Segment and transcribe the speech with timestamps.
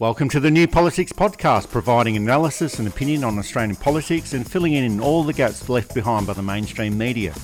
[0.00, 4.72] Welcome to the New Politics Podcast, providing analysis and opinion on Australian politics and filling
[4.72, 7.34] in all the gaps left behind by the mainstream media.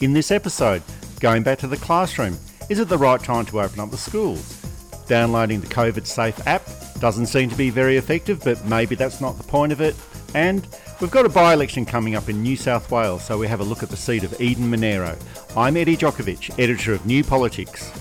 [0.00, 0.82] In this episode,
[1.20, 2.38] going back to the classroom,
[2.70, 4.58] is it the right time to open up the schools?
[5.06, 6.62] Downloading the COVID Safe app
[6.98, 9.94] doesn't seem to be very effective, but maybe that's not the point of it.
[10.32, 10.66] And
[11.02, 13.64] we've got a by election coming up in New South Wales, so we have a
[13.64, 15.14] look at the seat of Eden Monaro.
[15.54, 17.92] I'm Eddie Djokovic, editor of New Politics.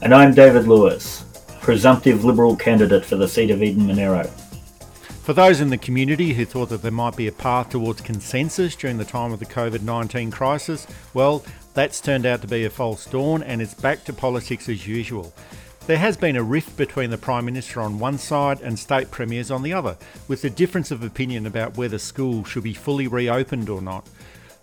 [0.00, 1.23] And I'm David Lewis,
[1.64, 4.24] presumptive Liberal candidate for the seat of Eden Monaro.
[5.22, 8.76] For those in the community who thought that there might be a path towards consensus
[8.76, 11.42] during the time of the COVID 19 crisis, well,
[11.72, 15.32] that's turned out to be a false dawn and it's back to politics as usual.
[15.86, 19.50] There has been a rift between the Prime Minister on one side and state premiers
[19.50, 19.96] on the other,
[20.28, 24.06] with a difference of opinion about whether schools should be fully reopened or not.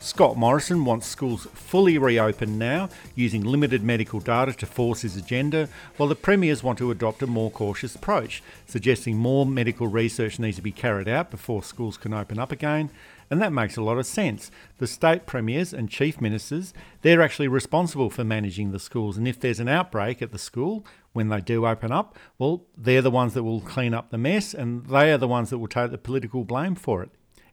[0.04, 5.70] Scott Morrison wants schools fully reopened now, using limited medical data to force his agenda,
[5.96, 10.56] while the premiers want to adopt a more cautious approach, suggesting more medical research needs
[10.56, 12.90] to be carried out before schools can open up again.
[13.30, 14.50] And that makes a lot of sense.
[14.80, 19.18] The state premiers and chief ministers, they're actually responsible for managing the schools.
[19.18, 23.04] And if there's an outbreak at the school, when they do open up, well, they're
[23.04, 25.68] the ones that will clean up the mess and they are the ones that will
[25.68, 27.12] take the political blame for it.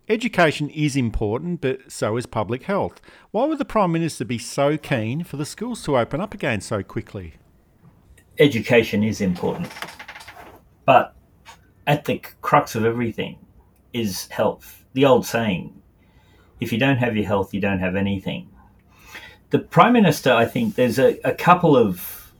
[0.09, 3.01] Education is important, but so is public health.
[3.31, 6.63] Why would the Prime Minister be so keen for the schools to open up again
[6.63, 7.35] so quickly?
[8.39, 9.69] Education is important.
[10.87, 11.15] But
[11.87, 13.39] at the crux of everything
[13.93, 14.85] is health.
[14.95, 15.75] The old saying
[16.61, 18.49] if you don't have your health, you don't have anything.
[19.51, 22.33] The Prime Minister, I think there's a, a couple of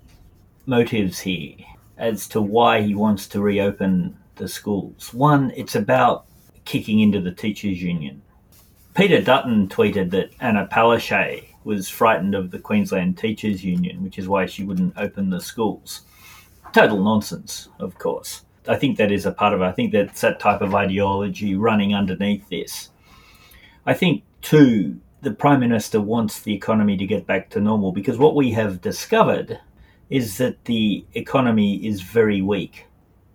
[0.67, 1.55] motives here
[1.97, 5.13] as to why he wants to reopen the schools.
[5.15, 6.27] One, it's about
[6.69, 8.21] kicking into the teachers' union.
[8.95, 14.29] Peter Dutton tweeted that Anna Palaszczuk was frightened of the Queensland Teachers Union, which is
[14.29, 16.03] why she wouldn't open the schools.
[16.75, 18.43] Total nonsense, of course.
[18.69, 19.65] I think that is a part of it.
[19.65, 22.91] I think that's that type of ideology running underneath this.
[23.87, 28.19] I think, too, the Prime Minister wants the economy to get back to normal because
[28.19, 29.59] what we have discovered
[30.11, 32.85] is that the economy is very weak.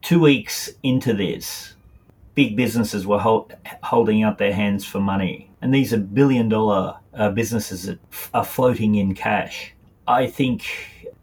[0.04, 1.74] Two weeks into this,
[2.36, 5.50] big businesses were hold, holding out their hands for money.
[5.62, 9.74] And these are billion dollar uh, businesses that f- are floating in cash.
[10.08, 10.66] I think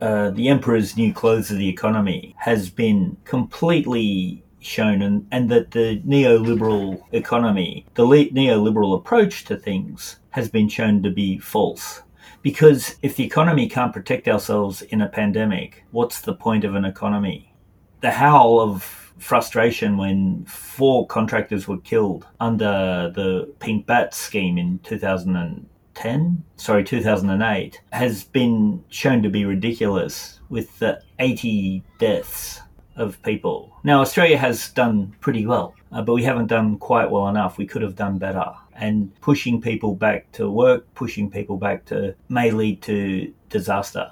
[0.00, 5.70] uh, the emperor's new clothes of the economy has been completely shown, and, and that
[5.72, 12.02] the neoliberal economy, the le- neoliberal approach to things, has been shown to be false.
[12.42, 16.84] Because if the economy can't protect ourselves in a pandemic, what's the point of an
[16.84, 17.52] economy?
[18.00, 24.78] The howl of frustration when four contractors were killed under the Pink Bat scheme in
[24.80, 32.60] 2010, sorry, 2008, has been shown to be ridiculous with the 80 deaths
[32.96, 33.76] of people.
[33.84, 37.58] Now, Australia has done pretty well, uh, but we haven't done quite well enough.
[37.58, 38.52] We could have done better.
[38.74, 44.10] And pushing people back to work, pushing people back to may lead to disaster.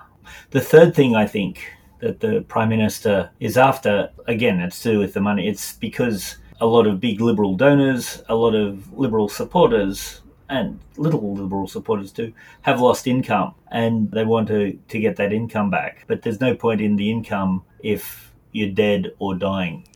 [0.51, 4.99] The third thing I think that the prime minister is after, again, it's to do
[4.99, 5.49] with the money.
[5.49, 11.35] It's because a lot of big liberal donors, a lot of liberal supporters, and little
[11.35, 12.33] liberal supporters too,
[12.63, 16.05] have lost income and they want to, to get that income back.
[16.07, 19.87] But there's no point in the income if you're dead or dying.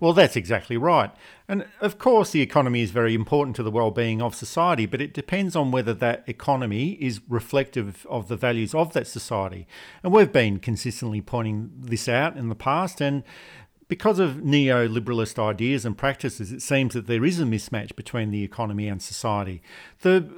[0.00, 1.10] Well, that's exactly right.
[1.48, 5.12] And of course, the economy is very important to the well-being of society, but it
[5.12, 9.66] depends on whether that economy is reflective of the values of that society.
[10.02, 13.22] And we've been consistently pointing this out in the past, and
[13.88, 18.42] because of neoliberalist ideas and practices, it seems that there is a mismatch between the
[18.42, 19.62] economy and society.
[20.00, 20.30] The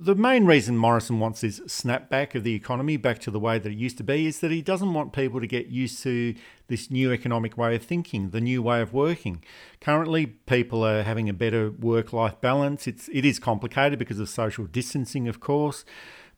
[0.00, 3.70] the main reason Morrison wants this snapback of the economy back to the way that
[3.70, 6.34] it used to be is that he doesn't want people to get used to
[6.68, 9.42] this new economic way of thinking, the new way of working.
[9.80, 12.86] Currently, people are having a better work-life balance.
[12.86, 15.84] It's it is complicated because of social distancing, of course,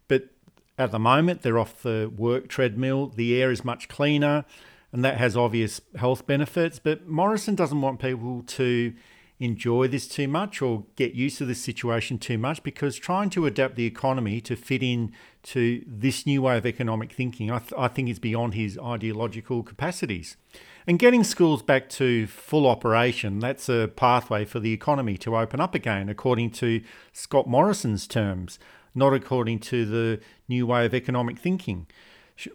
[0.08, 0.28] but
[0.78, 3.08] at the moment they're off the work treadmill.
[3.08, 4.44] The air is much cleaner,
[4.92, 6.78] and that has obvious health benefits.
[6.78, 8.92] But Morrison doesn't want people to
[9.38, 13.46] enjoy this too much or get used to this situation too much because trying to
[13.46, 15.12] adapt the economy to fit in
[15.42, 19.62] to this new way of economic thinking, I, th- I think is beyond his ideological
[19.62, 20.36] capacities.
[20.86, 25.60] And getting schools back to full operation, that's a pathway for the economy to open
[25.60, 26.80] up again, according to
[27.12, 28.58] Scott Morrison's terms,
[28.94, 31.86] not according to the new way of economic thinking.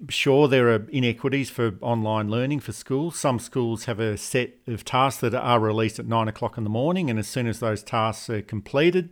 [0.09, 3.19] Sure, there are inequities for online learning for schools.
[3.19, 6.69] Some schools have a set of tasks that are released at nine o'clock in the
[6.69, 9.09] morning, and as soon as those tasks are completed,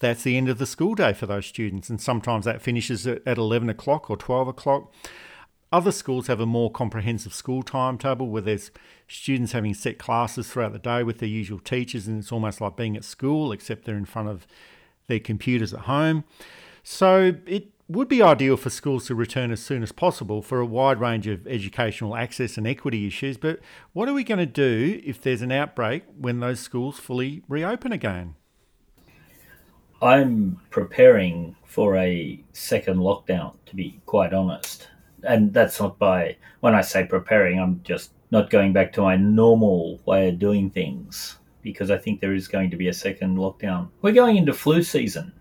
[0.00, 1.88] that's the end of the school day for those students.
[1.88, 4.92] And sometimes that finishes at 11 o'clock or 12 o'clock.
[5.72, 8.70] Other schools have a more comprehensive school timetable where there's
[9.08, 12.76] students having set classes throughout the day with their usual teachers, and it's almost like
[12.76, 14.46] being at school, except they're in front of
[15.06, 16.24] their computers at home.
[16.82, 20.66] So it would be ideal for schools to return as soon as possible for a
[20.66, 23.36] wide range of educational access and equity issues.
[23.36, 23.60] But
[23.92, 27.92] what are we going to do if there's an outbreak when those schools fully reopen
[27.92, 28.34] again?
[30.00, 34.88] I'm preparing for a second lockdown, to be quite honest.
[35.22, 39.16] And that's not by, when I say preparing, I'm just not going back to my
[39.16, 43.36] normal way of doing things because I think there is going to be a second
[43.36, 43.88] lockdown.
[44.00, 45.32] We're going into flu season.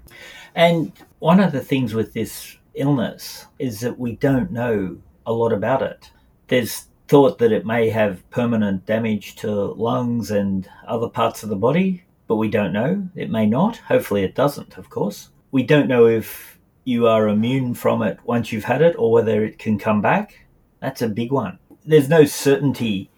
[0.55, 5.53] And one of the things with this illness is that we don't know a lot
[5.53, 6.11] about it.
[6.47, 11.55] There's thought that it may have permanent damage to lungs and other parts of the
[11.55, 13.07] body, but we don't know.
[13.15, 13.77] It may not.
[13.77, 15.29] Hopefully, it doesn't, of course.
[15.51, 19.43] We don't know if you are immune from it once you've had it or whether
[19.43, 20.45] it can come back.
[20.79, 21.59] That's a big one.
[21.85, 23.09] There's no certainty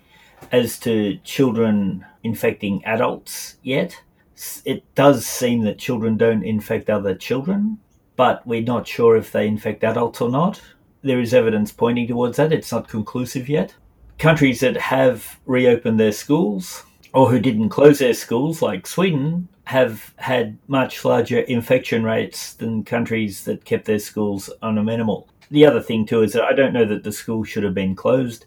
[0.52, 4.02] as to children infecting adults yet.
[4.66, 7.80] It does seem that children don't infect other children,
[8.16, 10.62] but we're not sure if they infect adults or not.
[11.02, 12.54] There is evidence pointing towards that.
[12.54, 13.76] It's not conclusive yet.
[14.20, 20.14] Countries that have reopened their schools or who didn't close their schools, like Sweden, have
[20.18, 25.30] had much larger infection rates than countries that kept their schools on a minimal.
[25.52, 27.96] The other thing, too, is that I don't know that the school should have been
[27.96, 28.46] closed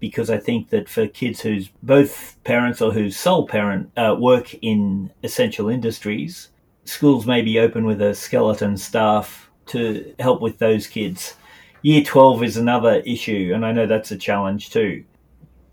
[0.00, 4.54] because I think that for kids whose both parents or whose sole parent uh, work
[4.62, 6.48] in essential industries,
[6.84, 11.34] schools may be open with a skeleton staff to help with those kids.
[11.82, 15.04] Year 12 is another issue, and I know that's a challenge too.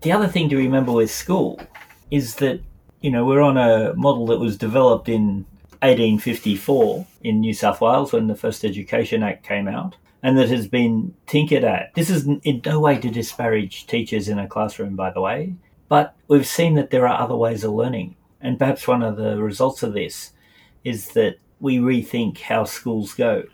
[0.02, 1.60] The other thing to remember with school
[2.10, 2.60] is that,
[3.00, 5.46] you know, we're on a model that was developed in
[5.82, 10.66] 1854 in New South Wales when the first Education Act came out and that has
[10.66, 11.94] been tinkered at.
[11.94, 15.54] This is in no way to disparage teachers in a classroom, by the way,
[15.88, 18.16] but we've seen that there are other ways of learning.
[18.40, 20.32] And perhaps one of the results of this
[20.84, 23.44] is that we rethink how schools go.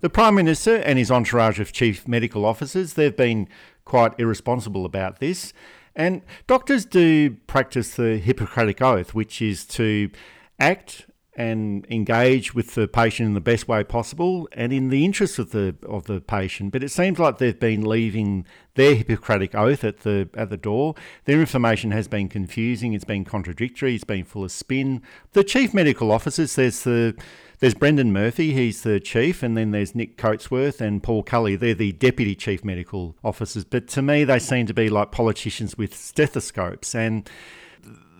[0.00, 3.48] The Prime Minister and his entourage of chief medical officers, they've been
[3.84, 5.52] quite irresponsible about this.
[5.94, 10.10] And doctors do practice the Hippocratic Oath, which is to
[10.58, 11.06] act
[11.36, 15.52] and engage with the patient in the best way possible and in the interest of
[15.52, 16.72] the of the patient.
[16.72, 20.94] But it seems like they've been leaving their Hippocratic oath at the at the door.
[21.26, 22.94] Their information has been confusing.
[22.94, 23.94] It's been contradictory.
[23.94, 25.02] It's been full of spin.
[25.32, 27.16] The chief medical officers, there's the
[27.60, 31.56] there's Brendan Murphy, he's the chief, and then there's Nick Coatsworth and Paul Kelly.
[31.56, 33.64] They're the deputy chief medical officers.
[33.64, 37.28] But to me, they seem to be like politicians with stethoscopes and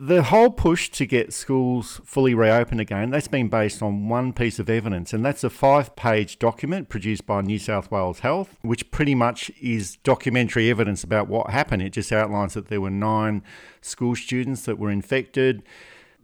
[0.03, 4.59] the whole push to get schools fully reopened again, that's been based on one piece
[4.59, 8.91] of evidence, and that's a five page document produced by New South Wales Health, which
[8.91, 11.83] pretty much is documentary evidence about what happened.
[11.83, 13.43] It just outlines that there were nine
[13.83, 15.63] school students that were infected.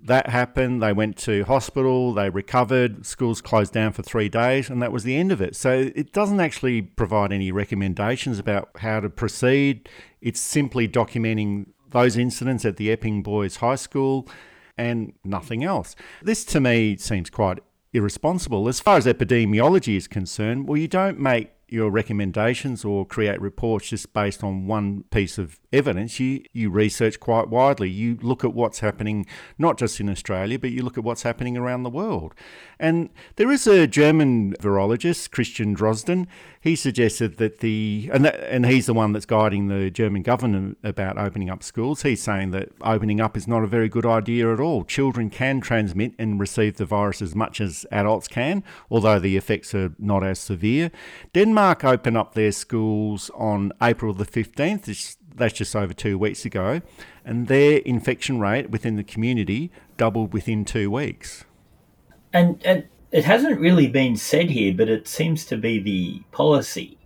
[0.03, 0.83] That happened.
[0.83, 5.05] They went to hospital, they recovered, schools closed down for three days, and that was
[5.05, 5.55] the end of it.
[5.55, 9.87] So it doesn't actually provide any recommendations about how to proceed.
[10.23, 14.29] It's simply documenting those incidents at the Epping Boys High School
[14.77, 15.97] and nothing else.
[16.23, 17.59] This to me seems quite
[17.93, 18.69] irresponsible.
[18.69, 23.89] As far as epidemiology is concerned, well, you don't make your recommendations or create reports
[23.89, 26.21] just based on one piece of evidence.
[26.21, 27.91] You you research quite widely.
[27.91, 29.27] You look at what's happening
[29.59, 32.35] not just in Australia, but you look at what's happening around the world.
[32.79, 36.27] And there is a German virologist, Christian Drosten.
[36.61, 40.79] He suggested that the and that, and he's the one that's guiding the German government
[40.85, 42.03] about opening up schools.
[42.03, 44.85] He's saying that opening up is not a very good idea at all.
[44.85, 49.75] Children can transmit and receive the virus as much as adults can, although the effects
[49.75, 50.93] are not as severe.
[51.33, 56.81] Denmark opened up their schools on April the 15th that's just over two weeks ago,
[57.25, 61.45] and their infection rate within the community doubled within two weeks.
[62.33, 66.99] And, and it hasn't really been said here, but it seems to be the policy.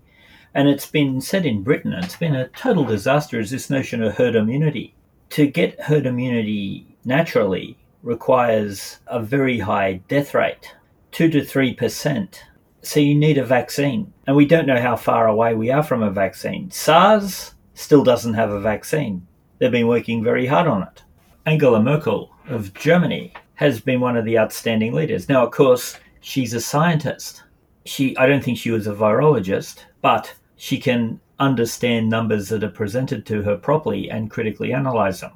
[0.54, 4.16] And it's been said in Britain, it's been a total disaster, is this notion of
[4.16, 4.94] herd immunity.
[5.30, 10.74] To get herd immunity naturally requires a very high death rate,
[11.12, 12.38] 2 to 3%.
[12.82, 14.12] So you need a vaccine.
[14.26, 16.70] And we don't know how far away we are from a vaccine.
[16.70, 19.26] SARS still doesn't have a vaccine.
[19.58, 21.02] They've been working very hard on it.
[21.46, 25.28] Angela Merkel of Germany has been one of the outstanding leaders.
[25.28, 27.42] Now, of course, she's a scientist.
[27.84, 32.70] She, I don't think she was a virologist, but she can understand numbers that are
[32.70, 35.32] presented to her properly and critically analyze them.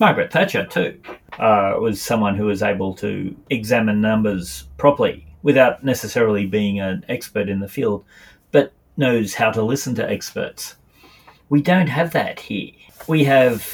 [0.00, 1.00] Margaret Thatcher, too,
[1.38, 7.48] uh, was someone who was able to examine numbers properly without necessarily being an expert
[7.48, 8.04] in the field.
[8.50, 10.76] But knows how to listen to experts.
[11.48, 12.72] We don't have that here.
[13.06, 13.66] We have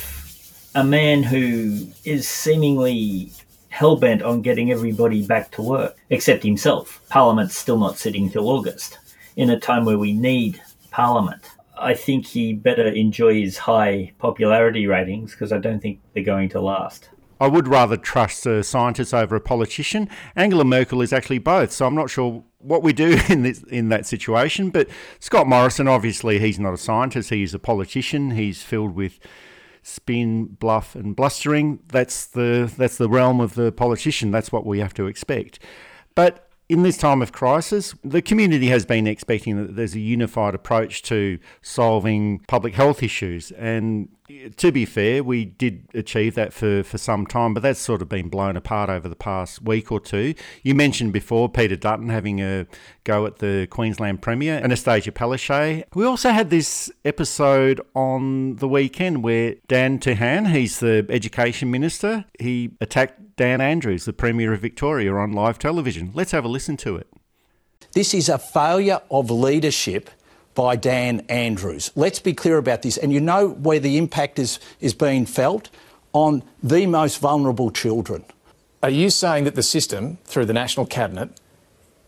[0.75, 3.33] a man who is seemingly
[3.69, 7.01] hell bent on getting everybody back to work, except himself.
[7.09, 8.99] Parliament's still not sitting till August,
[9.37, 11.43] in a time where we need Parliament.
[11.77, 16.49] I think he better enjoy his high popularity ratings because I don't think they're going
[16.51, 17.09] to last.
[17.45, 20.09] I would rather trust a scientist over a politician.
[20.35, 23.91] Angela Merkel is actually both, so I'm not sure what we do in this in
[23.91, 24.71] that situation.
[24.71, 24.89] But
[25.21, 28.31] Scott Morrison, obviously, he's not a scientist; he is a politician.
[28.31, 29.19] He's filled with
[29.83, 31.81] spin, bluff, and blustering.
[31.89, 34.31] That's the that's the realm of the politician.
[34.31, 35.59] That's what we have to expect.
[36.15, 40.55] But in this time of crisis, the community has been expecting that there's a unified
[40.55, 43.51] approach to solving public health issues.
[43.53, 44.09] And
[44.57, 48.09] to be fair, we did achieve that for, for some time, but that's sort of
[48.09, 50.35] been blown apart over the past week or two.
[50.63, 52.67] You mentioned before Peter Dutton having a
[53.05, 55.85] go at the Queensland Premier, Annastacia Palaszczuk.
[55.95, 62.25] We also had this episode on the weekend where Dan Tehan, he's the Education Minister,
[62.41, 66.13] he attacked Dan Andrews, the Premier of Victoria, on live television.
[66.15, 67.09] Let's have a listen to it.
[67.93, 70.09] This is a failure of leadership
[70.55, 71.91] by Dan Andrews.
[71.95, 72.97] Let's be clear about this.
[72.97, 75.71] And you know where the impact is, is being felt?
[76.13, 78.25] On the most vulnerable children.
[78.83, 81.41] Are you saying that the system, through the National Cabinet,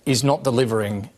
[0.04, 1.10] is not delivering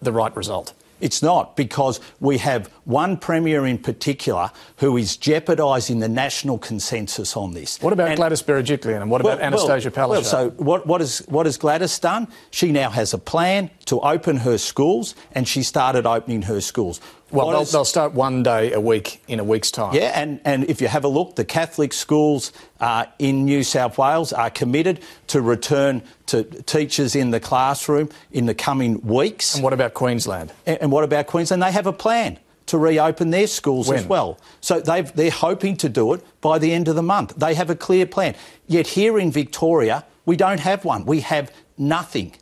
[0.00, 0.72] the right result?
[1.00, 7.36] It's not because we have one Premier in particular who is jeopardising the national consensus
[7.36, 7.80] on this.
[7.80, 10.08] What about and, Gladys Berejiklian and what about well, Annastacia Palaszczuk?
[10.08, 12.28] Well, so what, what, is, what has Gladys done?
[12.50, 17.00] She now has a plan to open her schools and she started opening her schools.
[17.30, 19.94] Well, they'll, is, they'll, start one day a week in a week's time.
[19.94, 23.98] Yeah, and, and if you have a look, the Catholic schools uh, in New South
[23.98, 29.54] Wales are committed to return to teachers in the classroom in the coming weeks.
[29.54, 30.52] And what about Queensland?
[30.66, 31.62] And, and what about Queensland?
[31.62, 33.98] They have a plan to reopen their schools when?
[33.98, 34.38] as well.
[34.60, 37.34] So they are hoping to do it by the end of the month.
[37.36, 38.34] They have a clear plan.
[38.66, 41.04] Yet here in Victoria, we don't have one.
[41.04, 42.34] We have nothing.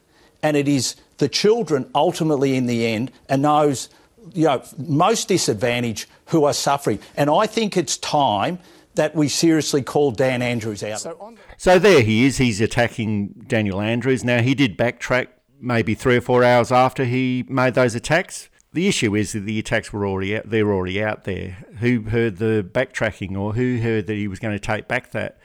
[0.42, 3.88] And it is the children ultimately in the end and those
[4.35, 6.99] you know, most disadvantaged who are suffering.
[7.16, 8.58] And I think it's time
[8.94, 11.00] that we seriously call Dan Andrews out.
[11.00, 12.38] So, so there he is.
[12.38, 14.25] He's attacking Daniel Andrews.
[14.25, 15.28] Now, he did backtrack
[15.61, 18.49] maybe three or four hours after he made those attacks.
[18.73, 21.64] The issue is that the attacks were already out, they're already out there.
[21.78, 25.38] Who heard the backtracking or who heard that he was going to take back that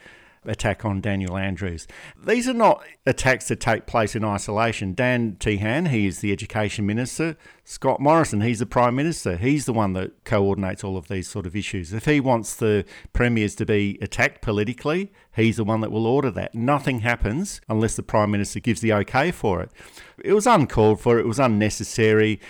[0.46, 1.86] attack on Daniel Andrews.
[2.26, 4.94] These are not attacks that take place in isolation.
[4.94, 7.36] Dan Tehan, he is the Education Minister.
[7.64, 9.36] Scott Morrison, he's the Prime Minister.
[9.36, 11.92] He's the one that coordinates all of these sort of issues.
[11.92, 16.30] If he wants the premiers to be attacked politically, he's the one that will order
[16.32, 16.54] that.
[16.54, 19.70] Nothing happens unless the Prime Minister gives the okay for it.
[20.22, 22.40] It was uncalled for, it was unnecessary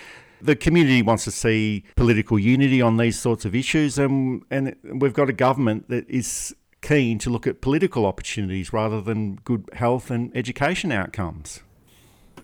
[0.41, 5.13] the community wants to see political unity on these sorts of issues, and and we've
[5.13, 10.11] got a government that is keen to look at political opportunities rather than good health
[10.11, 11.61] and education outcomes.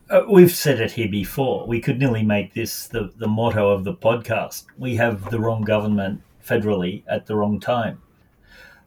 [0.09, 1.65] Uh, we've said it here before.
[1.65, 4.65] We could nearly make this the, the motto of the podcast.
[4.77, 8.01] We have the wrong government federally at the wrong time.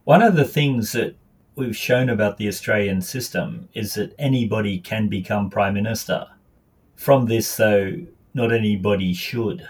[0.04, 1.16] One of the things that
[1.56, 6.26] we've shown about the Australian system is that anybody can become Prime Minister.
[6.94, 8.02] From this, though,
[8.34, 9.66] not anybody should.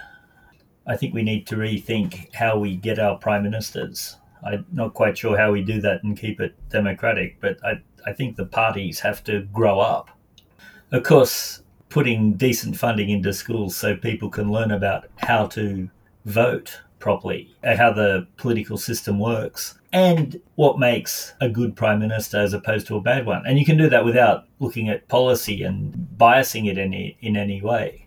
[0.86, 4.16] I think we need to rethink how we get our Prime Ministers.
[4.44, 8.12] I'm not quite sure how we do that and keep it democratic, but I, I
[8.12, 10.10] think the parties have to grow up.
[10.92, 15.88] Of course, putting decent funding into schools so people can learn about how to
[16.24, 22.38] vote properly, uh, how the political system works, and what makes a good prime minister
[22.38, 23.46] as opposed to a bad one.
[23.46, 27.62] And you can do that without looking at policy and biasing it any, in any
[27.62, 28.03] way.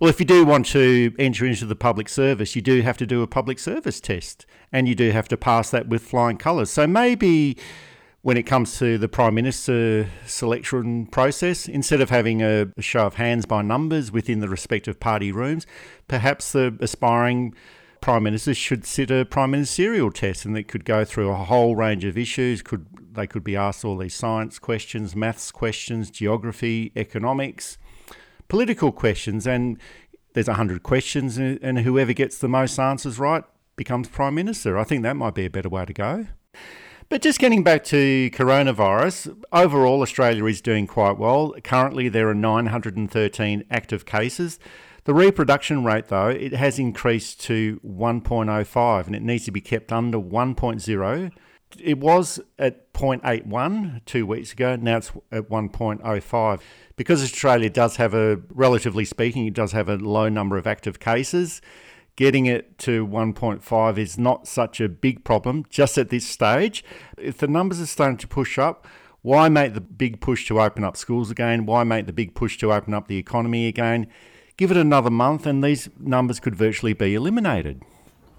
[0.00, 3.06] Well, if you do want to enter into the public service, you do have to
[3.06, 6.70] do a public service test and you do have to pass that with flying colours.
[6.70, 7.56] So maybe
[8.22, 13.14] when it comes to the Prime Minister selection process, instead of having a, show of
[13.14, 15.66] hands by numbers within the respective party rooms,
[16.06, 17.52] perhaps the aspiring
[18.00, 21.74] Prime Ministers should sit a Prime Ministerial test and they could go through a whole
[21.74, 22.62] range of issues.
[22.62, 27.78] Could They could be asked all these science questions, maths questions, geography, economics
[28.48, 29.78] political questions, and
[30.34, 33.44] there's 100 questions, and whoever gets the most answers right
[33.76, 34.76] becomes Prime Minister.
[34.76, 36.26] I think that might be a better way to go.
[37.08, 41.54] But just getting back to coronavirus, overall, Australia is doing quite well.
[41.64, 44.58] Currently, there are 913 active cases.
[45.04, 49.90] The reproduction rate, though, it has increased to 1.05 and it needs to be kept
[49.90, 51.30] under 1.0.
[51.78, 54.76] It was at 0.81 two weeks ago.
[54.76, 56.60] Now it's at 1.05.
[56.96, 60.98] Because Australia does have a, relatively speaking, it does have a low number of active
[60.98, 61.60] cases.
[62.16, 66.84] Getting it to 1.5 is not such a big problem just at this stage.
[67.16, 68.86] If the numbers are starting to push up,
[69.22, 71.66] why make the big push to open up schools again?
[71.66, 74.08] Why make the big push to open up the economy again?
[74.56, 77.82] Give it another month and these numbers could virtually be eliminated.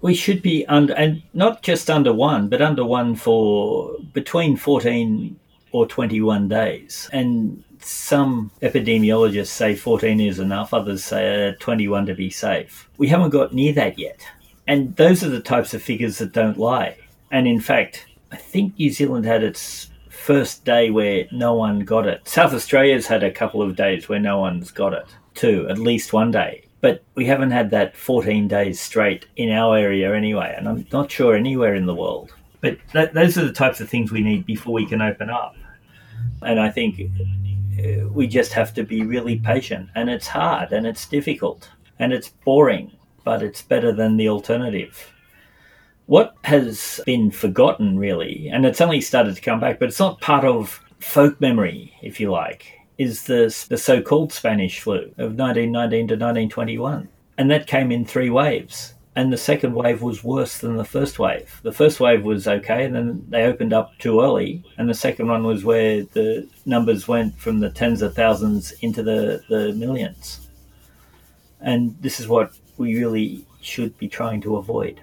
[0.02, 5.38] We should be under, and not just under one, but under one for between 14
[5.72, 7.08] or 21 days.
[7.12, 12.88] And some epidemiologists say 14 is enough, others say uh, 21 to be safe.
[12.98, 14.26] We haven't got near that yet.
[14.66, 16.96] And those are the types of figures that don't lie.
[17.30, 22.06] And in fact, I think New Zealand had its first day where no one got
[22.06, 22.28] it.
[22.28, 26.12] South Australia's had a couple of days where no one's got it, too, at least
[26.12, 26.62] one day.
[26.80, 31.10] But we haven't had that 14 days straight in our area anyway, and I'm not
[31.10, 32.32] sure anywhere in the world.
[32.60, 35.56] But that, those are the types of things we need before we can open up.
[36.42, 37.00] And I think
[37.78, 39.90] uh, we just have to be really patient.
[39.94, 42.92] And it's hard and it's difficult and it's boring,
[43.24, 45.12] but it's better than the alternative.
[46.06, 50.20] What has been forgotten, really, and it's only started to come back, but it's not
[50.20, 55.38] part of folk memory, if you like, is the, the so called Spanish flu of
[55.38, 57.08] 1919 to 1921.
[57.38, 58.92] And that came in three waves.
[59.16, 61.60] And the second wave was worse than the first wave.
[61.62, 64.62] The first wave was okay, and then they opened up too early.
[64.76, 69.02] And the second one was where the numbers went from the tens of thousands into
[69.02, 70.46] the, the millions.
[71.58, 75.00] And this is what we really should be trying to avoid.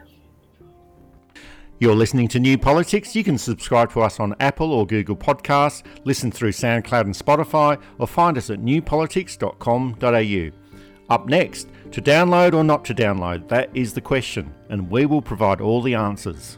[1.80, 3.16] You're listening to New Politics.
[3.16, 7.80] You can subscribe to us on Apple or Google Podcasts, listen through SoundCloud and Spotify,
[8.00, 11.14] or find us at newpolitics.com.au.
[11.14, 15.22] Up next, to download or not to download, that is the question, and we will
[15.22, 16.58] provide all the answers.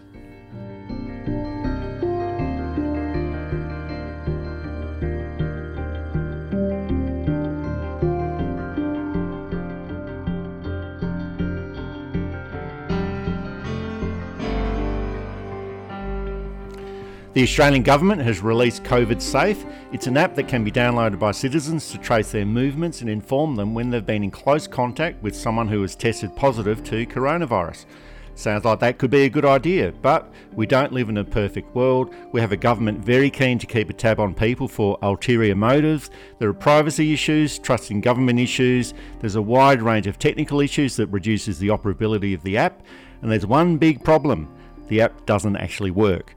[17.32, 19.64] The Australian Government has released COVID Safe.
[19.94, 23.56] It's an app that can be downloaded by citizens to trace their movements and inform
[23.56, 27.86] them when they've been in close contact with someone who has tested positive to coronavirus.
[28.34, 31.76] Sounds like that could be a good idea, but we don't live in a perfect
[31.76, 32.16] world.
[32.32, 36.10] We have a government very keen to keep a tab on people for ulterior motives.
[36.40, 38.96] There are privacy issues, trust in government issues.
[39.20, 42.82] There's a wide range of technical issues that reduces the operability of the app.
[43.22, 44.52] And there's one big problem
[44.88, 46.34] the app doesn't actually work.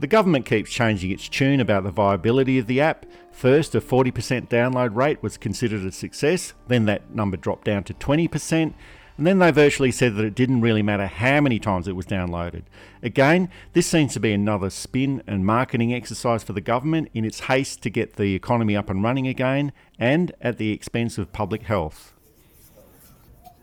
[0.00, 3.04] The government keeps changing its tune about the viability of the app.
[3.30, 7.92] First, a 40% download rate was considered a success, then that number dropped down to
[7.92, 8.72] 20%,
[9.18, 12.06] and then they virtually said that it didn't really matter how many times it was
[12.06, 12.62] downloaded.
[13.02, 17.40] Again, this seems to be another spin and marketing exercise for the government in its
[17.40, 21.64] haste to get the economy up and running again and at the expense of public
[21.64, 22.14] health.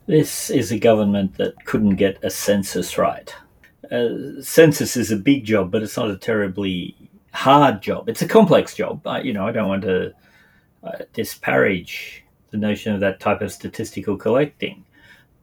[0.05, 3.33] This is a government that couldn't get a census right
[3.91, 6.95] uh, census is a big job, but it's not a terribly
[7.31, 8.09] hard job.
[8.09, 9.05] It's a complex job.
[9.05, 10.13] I, you know, I don't want to
[10.83, 14.85] uh, disparage the notion of that type of statistical collecting.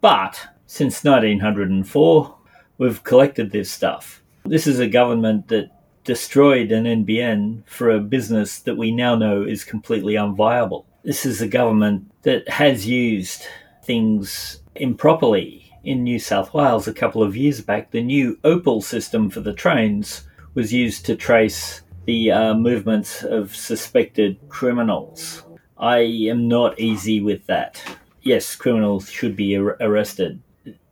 [0.00, 2.36] But since 1904,
[2.78, 4.22] we've collected this stuff.
[4.44, 5.70] This is a government that
[6.04, 10.84] destroyed an NBN for a business that we now know is completely unviable.
[11.02, 13.44] This is a government that has used
[13.82, 19.30] things improperly in New South Wales a couple of years back, the new Opal system
[19.30, 25.42] for the trains was used to trace the uh, movements of suspected criminals.
[25.78, 27.82] I am not easy with that.
[28.22, 30.40] Yes, criminals should be ar- arrested.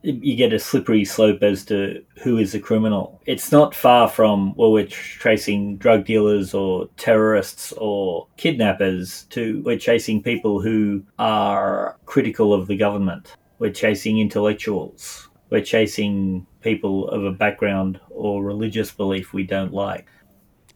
[0.02, 3.22] You get a slippery slope as to who is a criminal.
[3.24, 9.78] It's not far from, well, we're tracing drug dealers or terrorists or kidnappers to we're
[9.78, 13.36] chasing people who are critical of the government.
[13.62, 15.28] We're chasing intellectuals.
[15.48, 20.08] We're chasing people of a background or religious belief we don't like.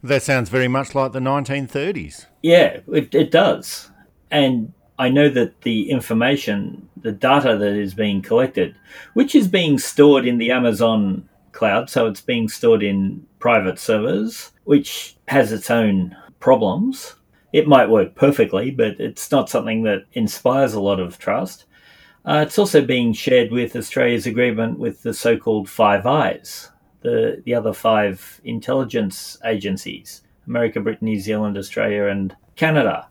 [0.04, 2.26] That sounds very much like the 1930s.
[2.44, 3.90] Yeah, it, it does.
[4.30, 8.76] And I know that the information, the data that is being collected,
[9.14, 14.52] which is being stored in the Amazon cloud, so it's being stored in private servers,
[14.62, 17.16] which has its own problems.
[17.52, 21.64] It might work perfectly, but it's not something that inspires a lot of trust.
[22.26, 26.70] Uh, it's also being shared with Australia's agreement with the so called Five Eyes,
[27.02, 33.08] the, the other five intelligence agencies America, Britain, New Zealand, Australia, and Canada.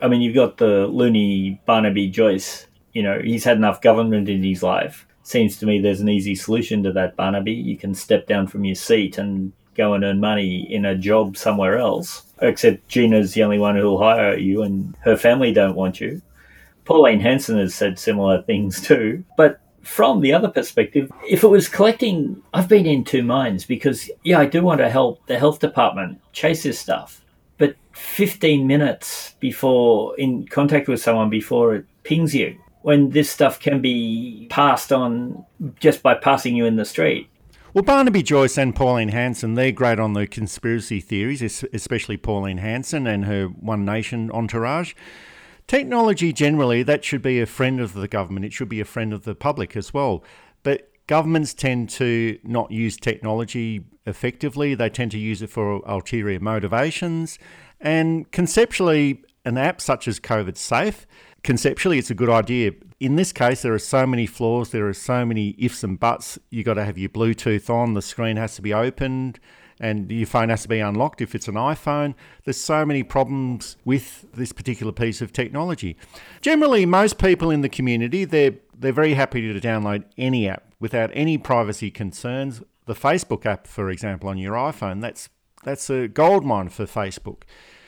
[0.00, 2.66] I mean, you've got the loony Barnaby Joyce.
[2.92, 5.06] You know, he's had enough government in his life.
[5.22, 7.52] Seems to me there's an easy solution to that, Barnaby.
[7.52, 11.36] You can step down from your seat and go and earn money in a job
[11.36, 12.22] somewhere else.
[12.40, 16.20] Except Gina's the only one who'll hire you, and her family don't want you.
[16.84, 19.24] Pauline Hanson has said similar things too.
[19.36, 24.10] But from the other perspective, if it was collecting, I've been in two minds because,
[24.24, 27.24] yeah, I do want to help the health department chase this stuff.
[27.58, 33.60] But 15 minutes before in contact with someone before it pings you, when this stuff
[33.60, 35.44] can be passed on
[35.78, 37.28] just by passing you in the street.
[37.74, 43.06] Well, Barnaby Joyce and Pauline Hanson, they're great on the conspiracy theories, especially Pauline Hanson
[43.06, 44.92] and her One Nation entourage.
[45.72, 48.44] Technology generally, that should be a friend of the government.
[48.44, 50.22] It should be a friend of the public as well.
[50.62, 54.74] But governments tend to not use technology effectively.
[54.74, 57.38] They tend to use it for ulterior motivations.
[57.80, 61.06] And conceptually, an app such as COVID Safe,
[61.42, 62.72] conceptually, it's a good idea.
[63.00, 66.38] In this case, there are so many flaws, there are so many ifs and buts.
[66.50, 69.40] You've got to have your Bluetooth on, the screen has to be opened
[69.82, 72.14] and your phone has to be unlocked if it's an iPhone.
[72.44, 75.96] There's so many problems with this particular piece of technology.
[76.40, 81.10] Generally, most people in the community, they're, they're very happy to download any app without
[81.12, 82.62] any privacy concerns.
[82.86, 85.28] The Facebook app, for example, on your iPhone, that's,
[85.64, 87.42] that's a goldmine for Facebook.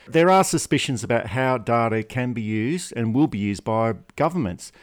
[0.05, 4.73] There are suspicions about how data can be used and will be used by governments.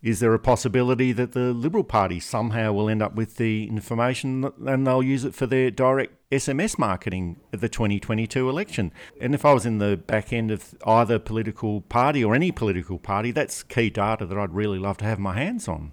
[0.00, 4.50] Is there a possibility that the Liberal Party somehow will end up with the information
[4.66, 8.90] and they'll use it for their direct SMS marketing at the 2022 election?
[9.20, 12.98] And if I was in the back end of either political party or any political
[12.98, 15.92] party, that's key data that I'd really love to have my hands on.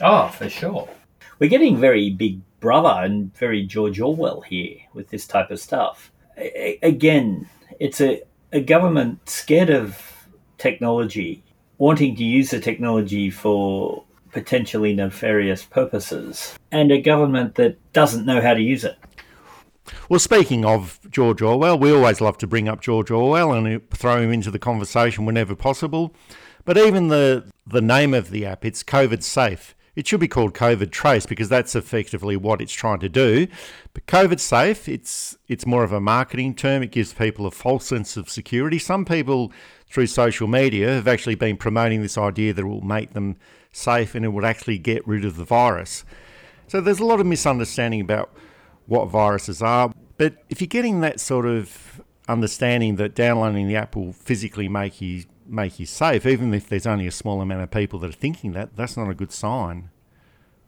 [0.00, 0.88] Oh, for sure.
[1.38, 6.10] We're getting very big brother and very George Orwell here with this type of stuff.
[6.82, 10.02] Again, it's a, a government scared of
[10.58, 11.44] technology
[11.78, 18.40] wanting to use the technology for potentially nefarious purposes, and a government that doesn't know
[18.40, 18.96] how to use it.
[20.08, 24.20] Well, speaking of George Orwell, we always love to bring up George Orwell and throw
[24.20, 26.14] him into the conversation whenever possible.
[26.64, 29.74] But even the, the name of the app, it's COVID safe.
[29.98, 33.48] It should be called COVID Trace because that's effectively what it's trying to do.
[33.94, 36.84] But COVID Safe, it's it's more of a marketing term.
[36.84, 38.78] It gives people a false sense of security.
[38.78, 39.50] Some people
[39.90, 43.38] through social media have actually been promoting this idea that it will make them
[43.72, 46.04] safe and it would actually get rid of the virus.
[46.68, 48.30] So there's a lot of misunderstanding about
[48.88, 49.92] what viruses are.
[50.16, 55.00] But if you're getting that sort of understanding that downloading the app will physically make
[55.00, 58.12] you make you safe, even if there's only a small amount of people that are
[58.12, 59.88] thinking that, that's not a good sign.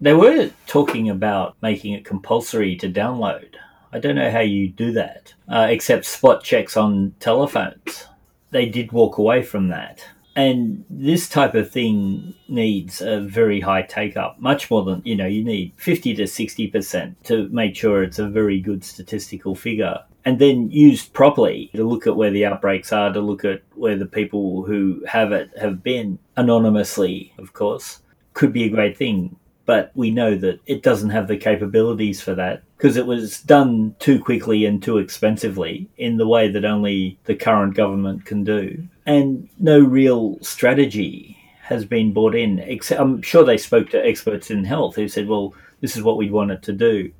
[0.01, 3.57] They were talking about making it compulsory to download.
[3.93, 8.07] I don't know how you do that, uh, except spot checks on telephones.
[8.51, 10.07] They did walk away from that.
[10.37, 15.17] And this type of thing needs a very high take up, much more than, you
[15.17, 19.99] know, you need 50 to 60% to make sure it's a very good statistical figure
[20.25, 23.97] and then used properly to look at where the outbreaks are, to look at where
[23.97, 28.01] the people who have it have been anonymously, of course,
[28.35, 29.37] could be a great thing.
[29.67, 33.95] But we know that it doesn't have the capabilities for that because it was done
[33.99, 38.89] too quickly and too expensively in the way that only the current government can do.
[39.05, 42.59] And no real strategy has been brought in.
[42.61, 46.17] Except, I'm sure they spoke to experts in health who said, well, this is what
[46.17, 47.13] we'd want it to do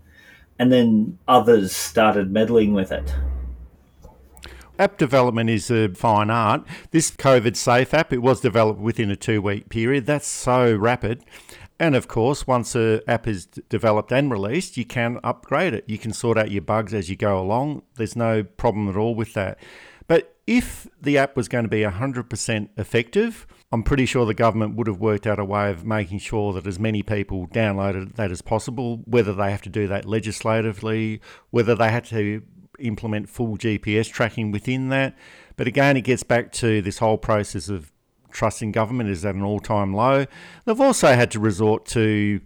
[0.61, 3.15] and then others started meddling with it.
[4.79, 6.67] App development is a fine art.
[6.91, 10.05] This COVID safe app, it was developed within a two week period.
[10.05, 11.25] That's so rapid.
[11.81, 15.85] And of course, once an app is developed and released, you can upgrade it.
[15.89, 17.83] You can sort out your bugs as you go along.
[17.97, 19.59] There's no problem at all with that.
[20.07, 24.77] But if the app was going to be 100% effective, I'm pretty sure the government
[24.77, 28.31] would have worked out a way of making sure that as many people downloaded that
[28.31, 32.43] as possible, whether they have to do that legislatively, whether they had to
[32.79, 35.17] implement full GPS tracking within that.
[35.57, 37.91] But again, it gets back to this whole process of
[38.33, 40.27] trusting government is at an all time low.
[40.65, 42.41] They've also had to resort to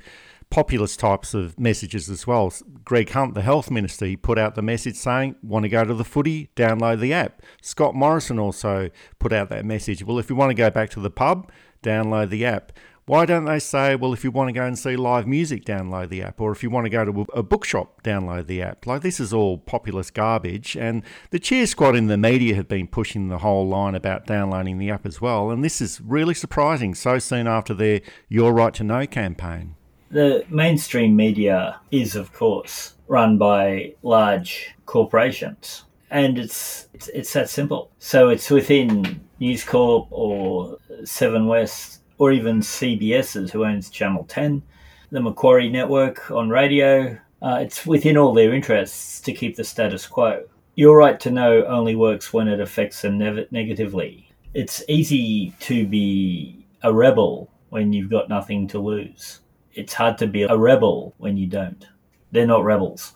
[0.51, 2.53] populist types of messages as well.
[2.85, 5.95] Greg Hunt, the health minister, he put out the message saying, want to go to
[5.95, 7.43] the footy, download the app.
[7.61, 10.05] Scott Morrison also put out that message.
[10.05, 11.51] Well, if you want to go back to the pub,
[11.83, 12.73] download the app.
[13.07, 16.09] Why don't they say, well, if you want to go and see live music, download
[16.09, 16.41] the app?
[16.41, 18.87] Or if you want to go to a bookshop, download the app?
[18.87, 20.75] Like, this is all populist garbage.
[20.75, 24.79] And the cheer squad in the media have been pushing the whole line about downloading
[24.79, 25.51] the app as well.
[25.51, 29.75] And this is really surprising so soon after their Your Right to Know campaign.
[30.11, 37.51] The mainstream media is, of course, run by large corporations, and it's it's, it's that
[37.51, 37.91] simple.
[37.99, 44.63] So it's within News Corp or Seven West or even CBS's, who owns Channel Ten,
[45.11, 50.07] the Macquarie Network on radio, Uh, it's within all their interests to keep the status
[50.07, 50.45] quo.
[50.77, 54.31] Your right to know only works when it affects them ne- negatively.
[54.55, 59.41] It's easy to be a rebel when you've got nothing to lose.
[59.75, 61.87] It's hard to be a rebel when you don't.
[62.33, 63.13] They're not rebels.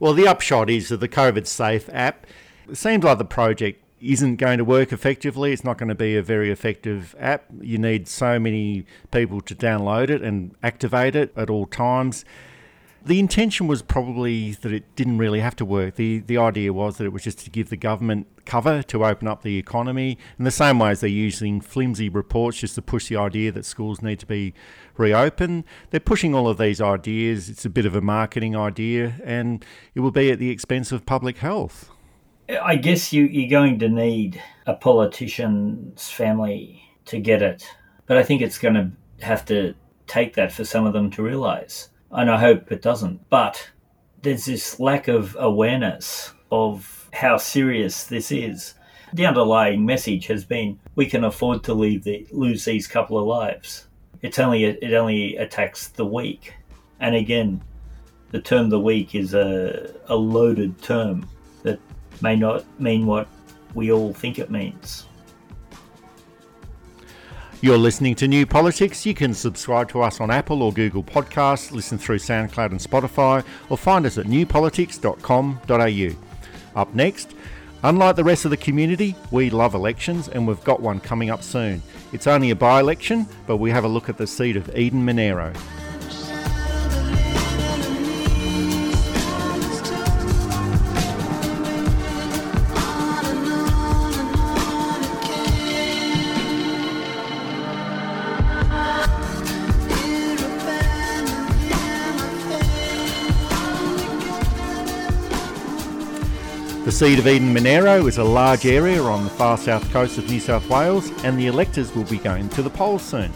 [0.00, 2.26] Well, the upshot is that the COVID Safe app
[2.72, 5.52] seems like the project isn't going to work effectively.
[5.52, 7.44] It's not going to be a very effective app.
[7.60, 12.24] You need so many people to download it and activate it at all times.
[13.04, 15.94] The intention was probably that it didn't really have to work.
[15.94, 19.28] The the idea was that it was just to give the government cover to open
[19.28, 23.08] up the economy in the same way as they're using flimsy reports just to push
[23.08, 24.52] the idea that schools need to be
[24.96, 25.64] reopened.
[25.90, 27.48] They're pushing all of these ideas.
[27.48, 31.06] It's a bit of a marketing idea and it will be at the expense of
[31.06, 31.90] public health.
[32.48, 37.68] I guess you, you're going to need a politician's family to get it.
[38.06, 38.90] But I think it's going to
[39.24, 39.74] have to
[40.06, 41.90] take that for some of them to realise.
[42.10, 43.28] And I hope it doesn't.
[43.28, 43.70] But
[44.22, 48.74] there's this lack of awareness of how serious this is.
[49.12, 53.86] The underlying message has been we can afford to the, lose these couple of lives.
[54.20, 56.54] It's only it only attacks the weak,
[56.98, 57.62] and again,
[58.32, 61.28] the term "the weak" is a, a loaded term
[62.22, 63.28] may not mean what
[63.74, 65.06] we all think it means.
[67.60, 69.04] You're listening to New Politics.
[69.04, 73.44] You can subscribe to us on Apple or Google Podcasts, listen through SoundCloud and Spotify,
[73.68, 76.80] or find us at newpolitics.com.au.
[76.80, 77.34] Up next,
[77.82, 81.42] unlike the rest of the community, we love elections and we've got one coming up
[81.42, 81.82] soon.
[82.12, 85.04] It's only a by election, but we have a look at the seat of Eden
[85.04, 85.52] Monaro.
[106.98, 110.40] Seat of Eden Monaro is a large area on the far south coast of New
[110.40, 113.32] South Wales, and the electors will be going to the polls soon.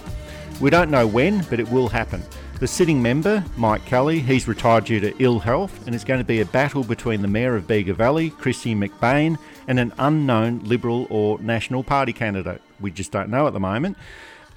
[0.60, 2.24] We don't know when, but it will happen.
[2.58, 6.24] The sitting member, Mike Kelly, he's retired due to ill health, and it's going to
[6.24, 11.06] be a battle between the Mayor of Bega Valley, Kristy McBain, and an unknown Liberal
[11.08, 12.60] or National Party candidate.
[12.80, 13.96] We just don't know at the moment.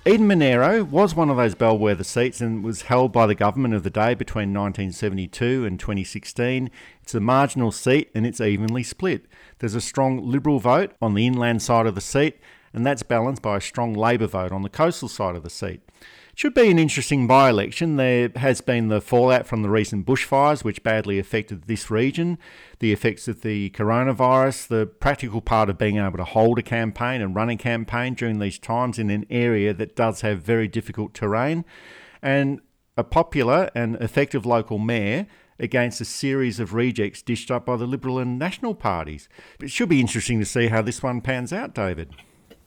[0.07, 3.81] Eden Monaro was one of those bellwether seats and was held by the government of
[3.81, 6.69] the day between 1972 and 2016.
[7.01, 9.25] It's a marginal seat and it's evenly split.
[9.57, 12.37] There's a strong Liberal vote on the inland side of the seat,
[12.71, 15.81] and that's balanced by a strong Labor vote on the coastal side of the seat.
[16.37, 17.95] Should be an interesting by election.
[17.95, 22.37] There has been the fallout from the recent bushfires, which badly affected this region,
[22.79, 27.21] the effects of the coronavirus, the practical part of being able to hold a campaign
[27.21, 31.13] and run a campaign during these times in an area that does have very difficult
[31.13, 31.63] terrain,
[32.21, 32.59] and
[32.97, 37.87] a popular and effective local mayor against a series of rejects dished up by the
[37.87, 39.29] Liberal and National parties.
[39.61, 42.13] It should be interesting to see how this one pans out, David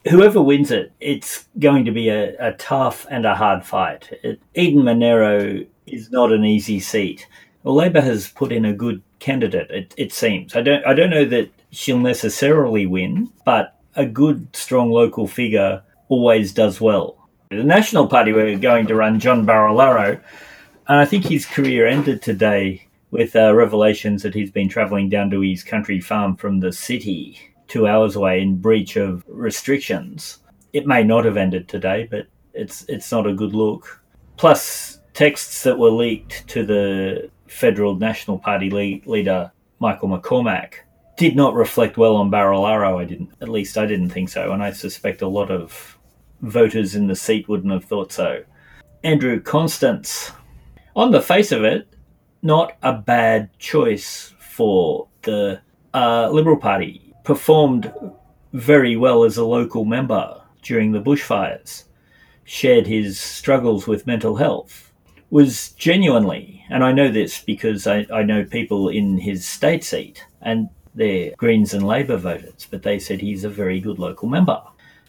[0.07, 4.09] whoever wins it, it's going to be a, a tough and a hard fight.
[4.23, 7.27] It, Eden Monaro is not an easy seat.
[7.63, 9.69] Well, Labor has put in a good candidate.
[9.69, 10.55] It, it seems.
[10.55, 10.85] I don't.
[10.85, 16.79] I don't know that she'll necessarily win, but a good, strong local figure always does
[16.79, 17.27] well.
[17.49, 20.21] The National Party were going to run John Barilaro,
[20.87, 25.31] and I think his career ended today with uh, revelations that he's been travelling down
[25.31, 30.39] to his country farm from the city two hours away in breach of restrictions.
[30.73, 34.01] It may not have ended today, but it's it's not a good look.
[34.35, 40.73] Plus, texts that were leaked to the federal National Party le- leader Michael McCormack
[41.17, 42.99] did not reflect well on Barilaro.
[42.99, 45.97] I didn't, at least I didn't think so, and I suspect a lot of
[46.41, 48.43] voters in the seat wouldn't have thought so.
[49.03, 50.31] Andrew Constance,
[50.95, 51.87] on the face of it,
[52.41, 55.59] not a bad choice for the
[55.93, 57.93] uh, Liberal Party performed
[58.53, 61.83] very well as a local member during the bushfires,
[62.43, 64.91] shared his struggles with mental health,
[65.29, 70.25] was genuinely, and I know this because I, I know people in his state seat,
[70.41, 74.59] and they're Greens and Labor voters, but they said he's a very good local member.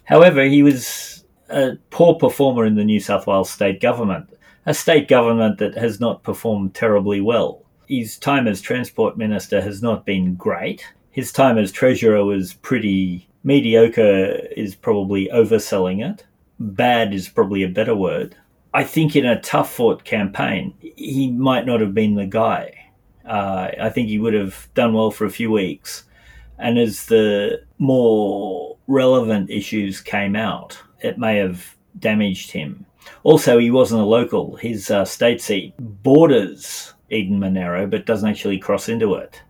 [0.03, 4.29] However, he was a poor performer in the New South Wales state government,
[4.67, 7.63] a state government that has not performed terribly well.
[7.87, 13.27] His time as Transport Minister has not been great his time as treasurer was pretty
[13.43, 16.25] mediocre is probably overselling it
[16.59, 18.35] bad is probably a better word
[18.73, 22.71] i think in a tough fought campaign he might not have been the guy
[23.25, 26.05] uh, i think he would have done well for a few weeks
[26.59, 32.85] and as the more relevant issues came out it may have damaged him.
[33.23, 34.55] Also, he wasn't a local.
[34.55, 39.41] His uh, state seat borders Eden Monaro, but doesn't actually cross into it.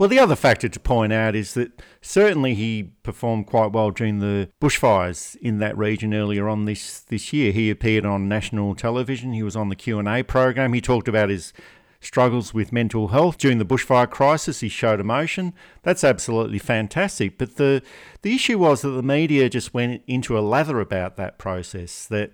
[0.00, 4.20] Well, the other factor to point out is that certainly he performed quite well during
[4.20, 7.52] the bushfires in that region earlier on this, this year.
[7.52, 9.34] He appeared on national television.
[9.34, 10.72] He was on the Q and A program.
[10.72, 11.52] He talked about his
[12.00, 14.60] struggles with mental health during the bushfire crisis.
[14.60, 15.52] He showed emotion.
[15.82, 17.36] That's absolutely fantastic.
[17.36, 17.82] But the
[18.22, 22.06] the issue was that the media just went into a lather about that process.
[22.06, 22.32] That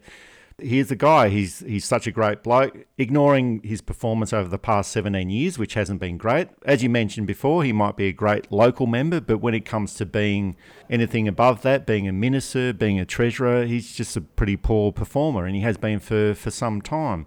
[0.59, 1.29] here's a guy.
[1.29, 2.77] He's he's such a great bloke.
[2.99, 6.49] Ignoring his performance over the past 17 years, which hasn't been great.
[6.64, 9.95] As you mentioned before, he might be a great local member, but when it comes
[9.95, 10.57] to being
[10.88, 15.45] anything above that, being a minister, being a treasurer, he's just a pretty poor performer,
[15.45, 17.27] and he has been for for some time.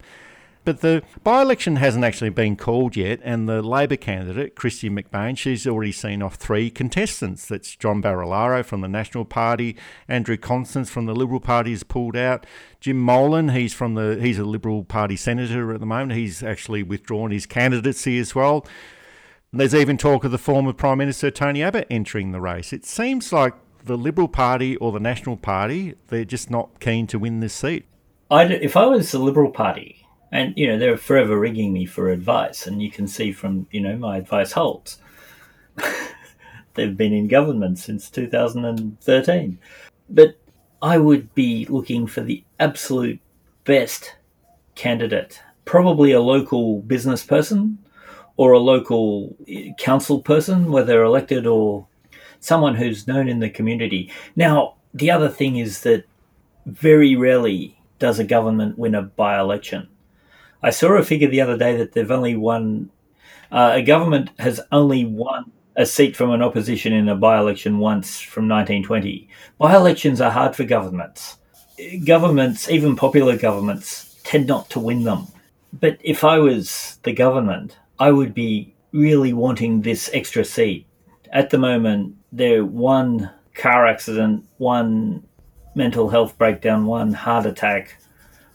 [0.69, 5.35] But the by election hasn't actually been called yet, and the Labor candidate, Kristy McBain,
[5.35, 7.47] she's already seen off three contestants.
[7.47, 9.75] That's John Barilaro from the National Party,
[10.07, 12.45] Andrew Constance from the Liberal Party has pulled out,
[12.79, 16.11] Jim Molan, he's from the he's a Liberal Party senator at the moment.
[16.11, 18.63] He's actually withdrawn his candidacy as well.
[19.51, 22.71] There's even talk of the former Prime Minister Tony Abbott entering the race.
[22.73, 27.17] It seems like the Liberal Party or the National Party, they're just not keen to
[27.17, 27.87] win this seat.
[28.29, 32.09] i if I was the Liberal Party, and you know they're forever rigging me for
[32.09, 32.67] advice.
[32.67, 34.99] And you can see from you know my advice holds.
[36.75, 39.59] They've been in government since 2013
[40.09, 40.35] but
[40.81, 43.19] i would be looking for the absolute
[43.65, 44.15] best
[44.75, 45.41] candidate.
[45.65, 47.77] Probably a local business person
[48.37, 51.85] or a local eh, council person whether elected or
[52.39, 54.11] someone who's known in the community.
[54.35, 56.05] Now the other thing is that
[56.65, 59.87] very rarely does a government win a by-election
[60.61, 62.89] I saw a figure the other day that they've only won,
[63.51, 67.79] uh, a government has only won a seat from an opposition in a by election
[67.79, 69.29] once from 1920.
[69.57, 71.37] By elections are hard for governments.
[72.05, 75.27] Governments, even popular governments, tend not to win them.
[75.71, 80.85] But if I was the government, I would be really wanting this extra seat.
[81.31, 85.23] At the moment, they're one car accident, one
[85.75, 87.95] mental health breakdown, one heart attack,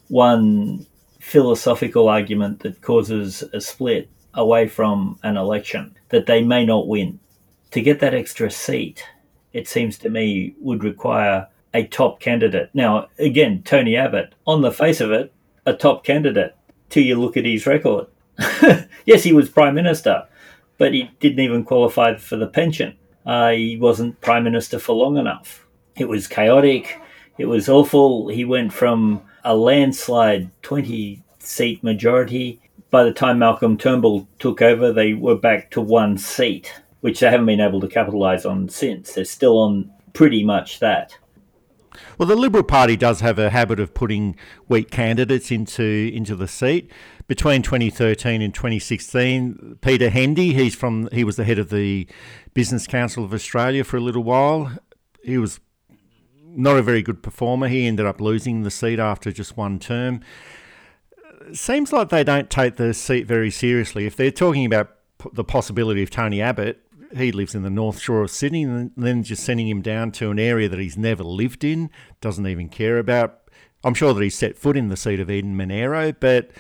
[0.09, 0.87] one
[1.25, 7.19] philosophical argument that causes a split away from an election that they may not win.
[7.71, 9.03] To get that extra seat,
[9.55, 12.69] it seems to me, would require a top candidate.
[12.75, 15.33] Now, again, Tony Abbott, on the face of it,
[15.65, 16.55] a top candidate
[16.91, 18.07] till you look at his record.
[19.07, 20.29] yes, he was Prime Minister,
[20.77, 22.99] but he didn't even qualify for the pension.
[23.25, 25.67] Uh, he wasn't Prime Minister for long enough.
[25.97, 27.01] It was chaotic.
[27.39, 28.29] It was awful.
[28.29, 32.61] He went from a landslide 20 seat majority.
[32.91, 37.31] By the time Malcolm Turnbull took over, they were back to one seat, which they
[37.31, 39.13] haven't been able to capitalise on since.
[39.13, 41.17] They're still on pretty much that.
[42.19, 44.37] Well, the Liberal Party does have a habit of putting
[44.69, 46.91] weak candidates into into the seat.
[47.27, 52.09] Between 2013 and 2016, Peter Hendy, he's from he was the head of the
[52.53, 54.73] Business Council of Australia for a little while.
[55.23, 55.61] He was
[56.55, 57.69] not a very good performer.
[57.69, 60.21] He ended up losing the seat after just one term.
[61.53, 64.07] Seems like they don't take the seat very seriously.
[64.07, 64.97] If they're talking about
[65.33, 66.81] the possibility of Tony Abbott,
[67.17, 70.31] he lives in the North Shore of Sydney, and then just sending him down to
[70.31, 71.91] an area that he's never lived in,
[72.21, 73.41] doesn't even care about.
[73.85, 76.51] I'm sure that he's set foot in the seat of Eden Monaro, but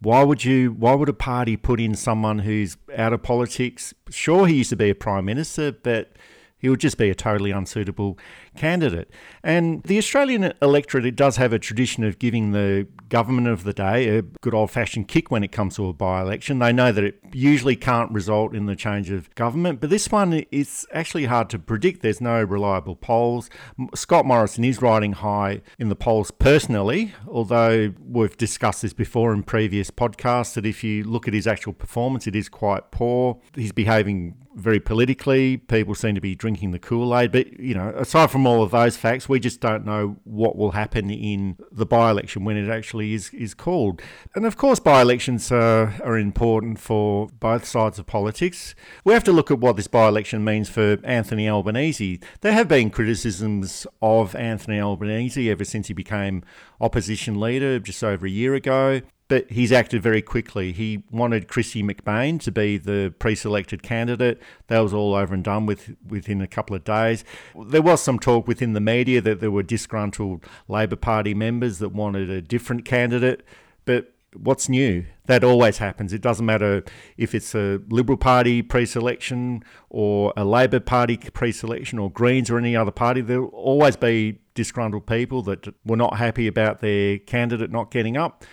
[0.00, 0.72] why would you?
[0.72, 3.94] Why would a party put in someone who's out of politics?
[4.10, 6.12] Sure, he used to be a prime minister, but
[6.58, 8.18] he would just be a totally unsuitable
[8.56, 9.10] candidate.
[9.42, 13.72] And the Australian electorate, it does have a tradition of giving the government of the
[13.72, 16.58] day a good old fashioned kick when it comes to a by election.
[16.60, 20.32] They know that it usually can't result in the change of government, but this one
[20.50, 22.02] is actually hard to predict.
[22.02, 23.50] There's no reliable polls.
[23.94, 29.42] Scott Morrison is riding high in the polls personally, although we've discussed this before in
[29.42, 33.38] previous podcasts that if you look at his actual performance, it is quite poor.
[33.54, 35.56] He's behaving very politically.
[35.56, 37.32] People seem to be drinking the Kool Aid.
[37.32, 40.72] But, you know, aside from all of those facts, we just don't know what will
[40.72, 44.00] happen in the by election when it actually is, is called.
[44.34, 48.74] And of course, by elections are, are important for both sides of politics.
[49.04, 52.20] We have to look at what this by election means for Anthony Albanese.
[52.40, 56.44] There have been criticisms of Anthony Albanese ever since he became
[56.80, 59.00] opposition leader just over a year ago
[59.34, 60.70] but he's acted very quickly.
[60.70, 64.40] He wanted Kristy McBain to be the pre-selected candidate.
[64.68, 67.24] That was all over and done with within a couple of days.
[67.60, 71.88] There was some talk within the media that there were disgruntled Labor Party members that
[71.88, 73.44] wanted a different candidate,
[73.84, 75.04] but What's new?
[75.26, 76.12] That always happens.
[76.12, 76.82] It doesn't matter
[77.16, 82.50] if it's a Liberal Party pre selection or a Labor Party pre selection or Greens
[82.50, 83.20] or any other party.
[83.20, 88.44] There'll always be disgruntled people that were not happy about their candidate not getting up.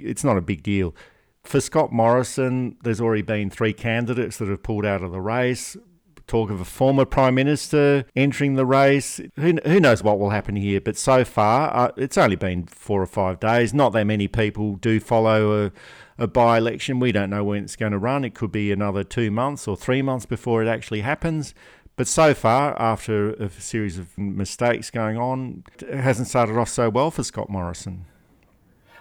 [0.00, 0.94] It's not a big deal.
[1.44, 5.76] For Scott Morrison, there's already been three candidates that have pulled out of the race
[6.28, 9.20] talk of a former prime minister entering the race.
[9.36, 10.80] Who, who knows what will happen here?
[10.80, 13.74] But so far, uh, it's only been four or five days.
[13.74, 15.72] Not that many people do follow a,
[16.18, 17.00] a by election.
[17.00, 18.24] We don't know when it's going to run.
[18.24, 21.54] It could be another two months or three months before it actually happens.
[21.96, 26.90] But so far, after a series of mistakes going on, it hasn't started off so
[26.90, 28.04] well for Scott Morrison.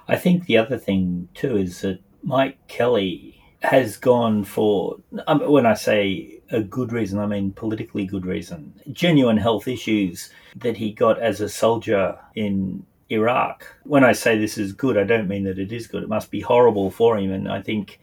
[0.07, 4.97] I think the other thing too is that Mike Kelly has gone for,
[5.27, 10.29] um, when I say a good reason, I mean politically good reason, genuine health issues
[10.57, 13.65] that he got as a soldier in Iraq.
[13.83, 16.03] When I say this is good, I don't mean that it is good.
[16.03, 17.31] It must be horrible for him.
[17.31, 17.99] And I think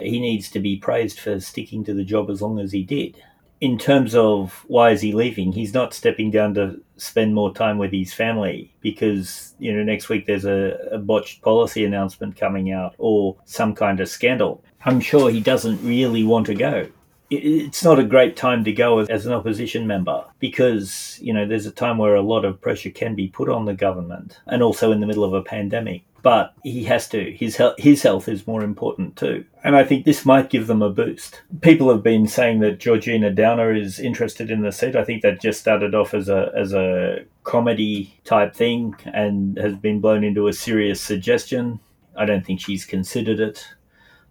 [0.00, 3.22] he needs to be praised for sticking to the job as long as he did
[3.62, 7.78] in terms of why is he leaving, he's not stepping down to spend more time
[7.78, 12.72] with his family because you know next week there's a, a, botched policy announcement coming
[12.72, 14.60] out or some kind of scandal.
[14.84, 16.88] I'm sure he doesn't really want to go.
[17.30, 21.66] It's not a great time to go as an opposition member because you know there's
[21.66, 24.90] a time where a lot of pressure can be put on the government and also
[24.90, 27.32] in the middle of a pandemic but he has to.
[27.32, 29.44] His health, his health is more important too.
[29.64, 31.42] And I think this might give them a boost.
[31.60, 34.96] People have been saying that Georgina Downer is interested in the seat.
[34.96, 39.74] I think that just started off as a as a comedy type thing and has
[39.74, 41.80] been blown into a serious suggestion.
[42.16, 43.66] I don't think she's considered it.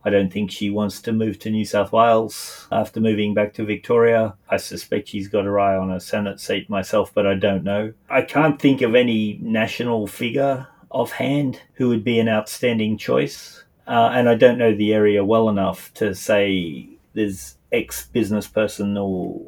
[0.04, 3.66] I don't think she wants to move to New South Wales after moving back to
[3.66, 4.36] Victoria.
[4.50, 7.94] I suspect she's got her eye on a Senate seat myself, but I don't know.
[8.10, 13.64] I can't think of any national figure offhand who would be an outstanding choice.
[13.88, 18.98] Uh, and I don't know the area well enough to say there's ex business person
[18.98, 19.42] or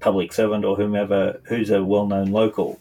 [0.00, 2.80] public servant or whomever who's a well known local.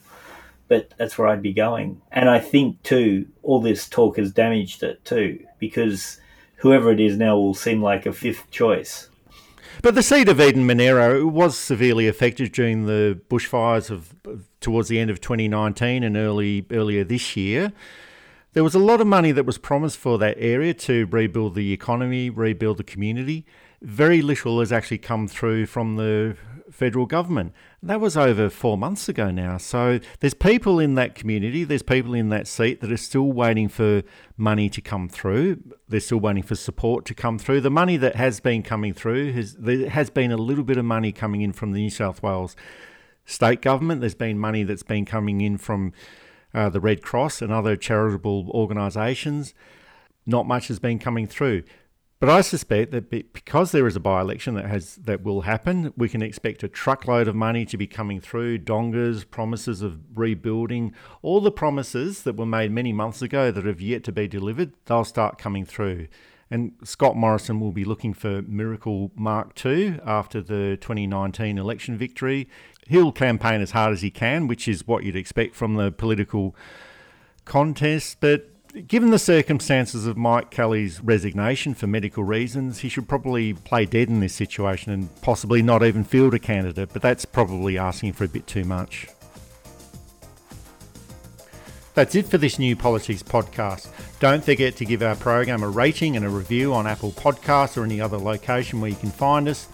[0.67, 2.01] But that's where I'd be going.
[2.11, 6.19] And I think, too, all this talk has damaged it, too, because
[6.57, 9.09] whoever it is now will seem like a fifth choice.
[9.81, 14.15] But the seat of Eden Monaro was severely affected during the bushfires of
[14.59, 17.71] towards the end of 2019 and early earlier this year.
[18.53, 21.71] There was a lot of money that was promised for that area to rebuild the
[21.73, 23.45] economy, rebuild the community.
[23.83, 26.35] Very little has actually come through from the
[26.71, 27.53] federal government.
[27.81, 29.57] That was over four months ago now.
[29.57, 33.69] So there's people in that community, there's people in that seat that are still waiting
[33.69, 34.03] for
[34.35, 35.61] money to come through.
[35.87, 37.61] They're still waiting for support to come through.
[37.61, 40.85] The money that has been coming through has there has been a little bit of
[40.85, 42.55] money coming in from the New South Wales
[43.25, 44.01] state government.
[44.01, 45.93] There's been money that's been coming in from
[46.53, 49.53] uh, the Red Cross and other charitable organisations.
[50.25, 51.63] Not much has been coming through.
[52.19, 56.09] But I suspect that because there is a by-election that has that will happen, we
[56.09, 58.57] can expect a truckload of money to be coming through.
[58.59, 63.81] Dongas, promises of rebuilding, all the promises that were made many months ago that have
[63.81, 66.07] yet to be delivered, they'll start coming through.
[66.49, 72.47] And Scott Morrison will be looking for Miracle Mark II after the 2019 election victory.
[72.87, 76.55] He'll campaign as hard as he can, which is what you'd expect from the political
[77.45, 78.17] contest.
[78.21, 78.49] But
[78.85, 84.09] given the circumstances of Mike Kelly's resignation for medical reasons, he should probably play dead
[84.09, 88.25] in this situation and possibly not even field a candidate, but that's probably asking for
[88.25, 89.07] a bit too much.
[91.93, 93.87] That's it for this new politics podcast.
[94.19, 97.83] Don't forget to give our program a rating and a review on Apple Podcasts or
[97.83, 99.67] any other location where you can find us.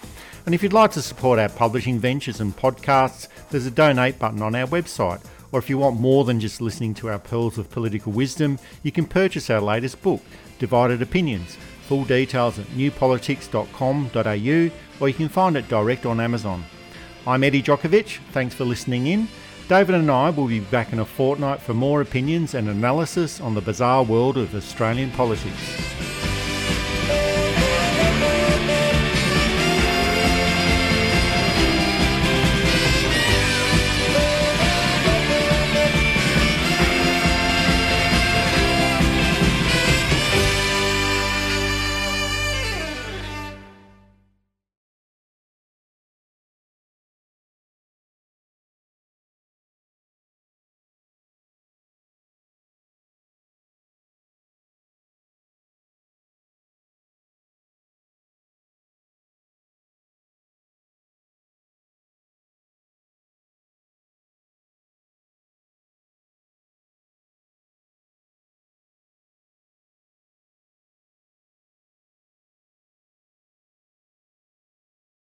[0.46, 4.42] And if you'd like to support our publishing ventures and podcasts, there's a donate button
[4.42, 5.22] on our website
[5.54, 8.92] or if you want more than just listening to our pearls of political wisdom, you
[8.92, 10.20] can purchase our latest book,
[10.58, 11.58] Divided Opinions.
[11.88, 16.66] Full details at newpolitics.com.au or you can find it direct on Amazon.
[17.28, 18.18] I'm Eddie Djokovic.
[18.32, 19.28] Thanks for listening in.
[19.70, 23.54] David and I will be back in a fortnight for more opinions and analysis on
[23.54, 26.23] the bizarre world of Australian politics.